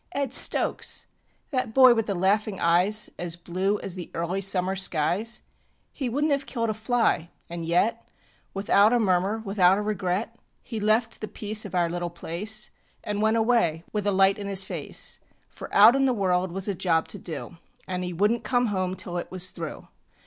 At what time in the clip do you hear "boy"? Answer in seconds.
1.75-1.93